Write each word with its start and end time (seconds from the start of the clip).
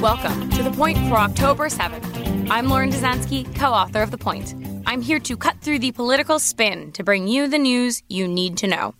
Welcome 0.00 0.50
to 0.50 0.62
The 0.62 0.70
Point 0.76 0.98
for 1.08 1.16
October 1.16 1.68
7th. 1.68 2.48
I'm 2.48 2.68
Lauren 2.68 2.90
Dezenski, 2.90 3.52
co 3.56 3.72
author 3.72 4.02
of 4.02 4.10
The 4.10 4.18
Point. 4.18 4.54
I'm 4.86 5.02
here 5.02 5.18
to 5.18 5.36
cut 5.36 5.60
through 5.60 5.80
the 5.80 5.92
political 5.92 6.38
spin 6.38 6.92
to 6.92 7.02
bring 7.02 7.26
you 7.26 7.48
the 7.48 7.58
news 7.58 8.02
you 8.08 8.28
need 8.28 8.56
to 8.58 8.66
know. 8.68 8.94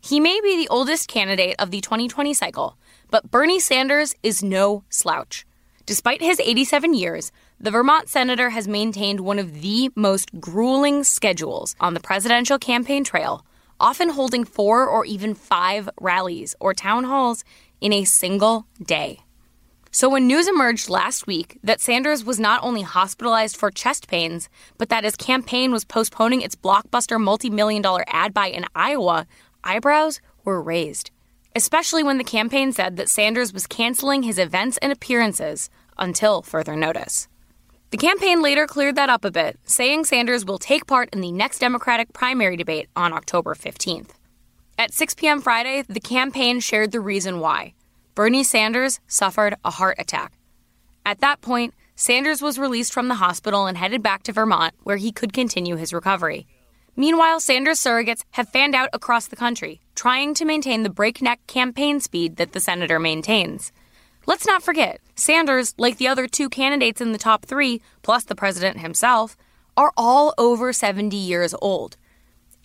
He 0.00 0.20
may 0.20 0.40
be 0.42 0.56
the 0.56 0.68
oldest 0.68 1.08
candidate 1.08 1.56
of 1.58 1.70
the 1.70 1.80
2020 1.80 2.34
cycle, 2.34 2.76
but 3.10 3.30
Bernie 3.30 3.58
Sanders 3.58 4.14
is 4.22 4.42
no 4.42 4.84
slouch. 4.90 5.46
Despite 5.86 6.20
his 6.20 6.38
87 6.38 6.94
years, 6.94 7.32
the 7.58 7.70
Vermont 7.70 8.08
senator 8.08 8.50
has 8.50 8.68
maintained 8.68 9.20
one 9.20 9.38
of 9.38 9.62
the 9.62 9.90
most 9.96 10.38
grueling 10.38 11.02
schedules 11.02 11.74
on 11.80 11.94
the 11.94 12.00
presidential 12.00 12.58
campaign 12.58 13.04
trail, 13.04 13.44
often 13.80 14.10
holding 14.10 14.44
four 14.44 14.86
or 14.86 15.04
even 15.04 15.34
five 15.34 15.88
rallies 16.00 16.54
or 16.60 16.74
town 16.74 17.04
halls 17.04 17.44
in 17.80 17.92
a 17.92 18.04
single 18.04 18.66
day. 18.82 19.20
So, 19.90 20.10
when 20.10 20.26
news 20.26 20.46
emerged 20.46 20.90
last 20.90 21.26
week 21.26 21.58
that 21.64 21.80
Sanders 21.80 22.22
was 22.22 22.38
not 22.38 22.62
only 22.62 22.82
hospitalized 22.82 23.56
for 23.56 23.70
chest 23.70 24.08
pains, 24.08 24.50
but 24.76 24.90
that 24.90 25.04
his 25.04 25.16
campaign 25.16 25.72
was 25.72 25.86
postponing 25.86 26.42
its 26.42 26.54
blockbuster 26.54 27.18
multi 27.18 27.48
million 27.48 27.80
dollar 27.80 28.04
ad 28.08 28.34
buy 28.34 28.48
in 28.48 28.66
Iowa, 28.74 29.26
eyebrows 29.64 30.20
were 30.44 30.60
raised. 30.60 31.10
Especially 31.54 32.02
when 32.02 32.18
the 32.18 32.24
campaign 32.24 32.72
said 32.72 32.96
that 32.96 33.08
Sanders 33.08 33.54
was 33.54 33.66
canceling 33.66 34.22
his 34.22 34.38
events 34.38 34.76
and 34.82 34.92
appearances 34.92 35.70
until 35.96 36.42
further 36.42 36.76
notice. 36.76 37.28
The 37.90 37.96
campaign 37.96 38.42
later 38.42 38.66
cleared 38.66 38.96
that 38.96 39.08
up 39.08 39.24
a 39.24 39.30
bit, 39.30 39.58
saying 39.64 40.04
Sanders 40.04 40.44
will 40.44 40.58
take 40.58 40.86
part 40.86 41.08
in 41.14 41.22
the 41.22 41.32
next 41.32 41.60
Democratic 41.60 42.12
primary 42.12 42.58
debate 42.58 42.88
on 42.94 43.14
October 43.14 43.54
15th. 43.54 44.10
At 44.78 44.92
6 44.92 45.14
p.m. 45.14 45.40
Friday, 45.40 45.84
the 45.88 46.00
campaign 46.00 46.60
shared 46.60 46.92
the 46.92 47.00
reason 47.00 47.40
why. 47.40 47.72
Bernie 48.14 48.44
Sanders 48.44 49.00
suffered 49.06 49.56
a 49.64 49.70
heart 49.70 49.96
attack. 49.98 50.34
At 51.06 51.20
that 51.20 51.40
point, 51.40 51.72
Sanders 51.94 52.42
was 52.42 52.58
released 52.58 52.92
from 52.92 53.08
the 53.08 53.14
hospital 53.14 53.66
and 53.66 53.78
headed 53.78 54.02
back 54.02 54.22
to 54.24 54.32
Vermont, 54.32 54.74
where 54.82 54.98
he 54.98 55.12
could 55.12 55.32
continue 55.32 55.76
his 55.76 55.94
recovery. 55.94 56.46
Meanwhile, 56.94 57.40
Sanders 57.40 57.80
surrogates 57.80 58.24
have 58.32 58.50
fanned 58.50 58.74
out 58.74 58.90
across 58.92 59.28
the 59.28 59.36
country, 59.36 59.80
trying 59.94 60.34
to 60.34 60.44
maintain 60.44 60.82
the 60.82 60.90
breakneck 60.90 61.46
campaign 61.46 61.98
speed 61.98 62.36
that 62.36 62.52
the 62.52 62.60
senator 62.60 62.98
maintains. 62.98 63.72
Let's 64.26 64.46
not 64.46 64.62
forget, 64.62 65.00
Sanders, 65.14 65.72
like 65.78 65.96
the 65.96 66.08
other 66.08 66.26
two 66.26 66.50
candidates 66.50 67.00
in 67.00 67.12
the 67.12 67.18
top 67.18 67.46
three, 67.46 67.80
plus 68.02 68.24
the 68.24 68.34
president 68.34 68.80
himself, 68.80 69.38
are 69.74 69.92
all 69.96 70.34
over 70.36 70.70
70 70.74 71.16
years 71.16 71.54
old. 71.62 71.96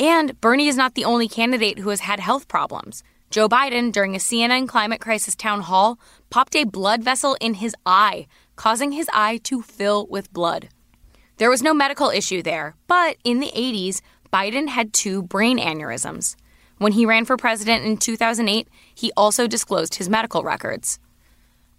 And 0.02 0.42
Bernie 0.42 0.68
is 0.68 0.78
not 0.78 0.96
the 0.96 1.06
only 1.06 1.28
candidate 1.28 1.78
who 1.78 1.92
has 1.92 2.00
had 2.00 2.20
health 2.20 2.48
problems. 2.48 3.04
Joe 3.30 3.48
Biden, 3.48 3.92
during 3.92 4.16
a 4.16 4.18
CNN 4.18 4.68
climate 4.68 5.00
crisis 5.00 5.36
town 5.36 5.62
hall, 5.62 6.00
popped 6.32 6.56
a 6.56 6.64
blood 6.64 7.04
vessel 7.04 7.38
in 7.40 7.54
his 7.54 7.76
eye, 7.86 8.26
causing 8.56 8.94
his 8.94 9.08
eye 9.14 9.40
to 9.44 9.62
fill 9.62 10.08
with 10.08 10.34
blood. 10.34 10.70
There 11.38 11.52
was 11.52 11.62
no 11.62 11.72
medical 11.76 12.10
issue 12.10 12.42
there, 12.42 12.74
but 12.88 13.18
in 13.24 13.42
the 13.42 13.52
80s, 13.56 14.02
Biden 14.34 14.70
had 14.70 14.92
two 14.92 15.22
brain 15.22 15.60
aneurysms. 15.60 16.36
When 16.80 16.94
he 16.94 17.06
ran 17.06 17.26
for 17.26 17.38
president 17.38 17.86
in 17.86 17.98
2008, 17.98 18.68
he 18.96 19.12
also 19.16 19.46
disclosed 19.46 19.96
his 19.96 20.10
medical 20.10 20.42
records. 20.42 20.98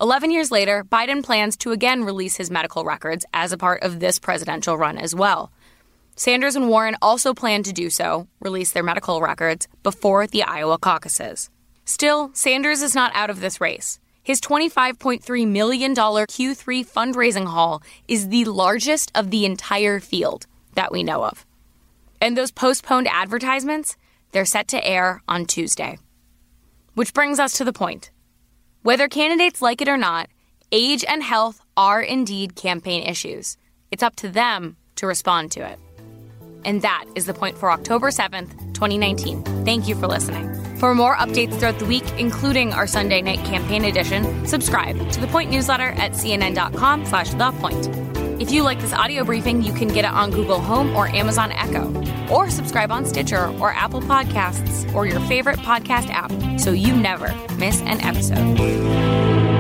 Eleven 0.01 0.31
years 0.31 0.53
later, 0.53 0.85
Biden 0.85 1.25
plans 1.25 1.57
to 1.57 1.73
again 1.73 2.05
release 2.05 2.37
his 2.37 2.53
medical 2.53 2.85
records 2.85 3.25
as 3.35 3.51
a 3.51 3.59
part 3.59 3.83
of 3.83 3.99
this 3.99 4.21
presidential 4.21 4.79
run 4.79 4.97
as 4.97 5.13
well. 5.13 5.51
Sanders 6.15 6.57
and 6.57 6.69
Warren 6.69 6.97
also 7.01 7.33
plan 7.33 7.63
to 7.63 7.73
do 7.73 7.89
so, 7.89 8.29
release 8.41 8.73
their 8.73 8.83
medical 8.83 9.21
records, 9.21 9.67
before 9.83 10.27
the 10.27 10.43
Iowa 10.43 10.79
caucuses. 10.79 11.51
Still, 11.85 12.31
Sanders 12.35 12.83
is 12.83 12.95
not 12.95 13.13
out 13.15 13.31
of 13.31 13.41
this 13.41 13.61
race. 13.61 13.99
His 14.23 14.41
$25.3 14.41 15.49
million 15.49 15.95
Q3 15.95 16.87
fundraising 16.87 17.47
haul 17.47 17.83
is 18.07 18.29
the 18.29 18.45
largest 18.45 19.11
of 19.15 19.31
the 19.31 19.45
entire 19.45 19.99
field 19.99 20.47
that 20.75 20.93
we 20.93 21.03
know 21.03 21.25
of. 21.25 21.45
And 22.21 22.37
those 22.37 22.53
postponed 22.53 23.09
advertisements, 23.09 23.97
they're 24.31 24.45
set 24.45 24.69
to 24.69 24.87
air 24.87 25.23
on 25.27 25.47
Tuesday. 25.47 25.99
Which 26.95 27.15
brings 27.15 27.41
us 27.41 27.55
to 27.55 27.65
the 27.65 27.73
point. 27.73 28.11
Whether 28.83 29.09
candidates 29.09 29.61
like 29.61 29.81
it 29.81 29.89
or 29.89 29.97
not, 29.97 30.29
age 30.71 31.05
and 31.09 31.23
health 31.23 31.61
are 31.77 32.01
indeed 32.01 32.55
campaign 32.55 33.03
issues. 33.03 33.57
It's 33.91 34.03
up 34.03 34.15
to 34.17 34.29
them 34.29 34.77
to 34.97 35.07
respond 35.07 35.51
to 35.53 35.69
it. 35.69 35.79
And 36.65 36.83
that 36.83 37.05
is 37.15 37.27
the 37.27 37.35
point 37.35 37.59
for 37.59 37.71
October 37.71 38.09
7th, 38.11 38.51
2019. 38.75 39.43
Thank 39.65 39.89
you 39.89 39.95
for 39.95 40.07
listening. 40.07 40.53
For 40.77 40.95
more 40.95 41.15
updates 41.15 41.59
throughout 41.59 41.79
the 41.79 41.85
week, 41.85 42.05
including 42.19 42.73
our 42.73 42.87
Sunday 42.87 43.23
night 43.23 43.39
campaign 43.45 43.85
edition, 43.85 44.47
subscribe 44.47 45.11
to 45.13 45.21
the 45.21 45.29
Point 45.29 45.51
newsletter 45.51 45.91
at 45.91 46.13
cnn.com 46.13 47.07
slash 47.07 47.31
the 47.31 47.53
point. 47.53 47.89
If 48.43 48.51
you 48.51 48.65
like 48.65 48.81
this 48.81 48.93
audio 48.93 49.23
briefing, 49.23 49.63
you 49.63 49.73
can 49.73 49.87
get 49.87 50.05
it 50.05 50.11
on 50.11 50.33
Google 50.33 50.59
Home 50.59 50.97
or 50.97 51.07
Amazon 51.07 51.53
Echo, 51.53 51.93
or 52.29 52.51
subscribe 52.51 52.91
on 52.91 53.07
Stitcher 53.07 53.57
or 53.61 53.73
Apple 53.73 54.01
Podcasts 54.01 54.93
or 54.93 55.07
your 55.07 55.21
favorite 55.21 55.61
podcast 55.61 56.09
app 56.11 56.33
so 56.59 56.73
you 56.73 56.97
never 56.97 57.33
miss 57.55 57.81
an 57.83 58.01
episode. 58.01 59.52